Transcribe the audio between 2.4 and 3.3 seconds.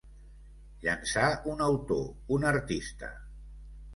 artista.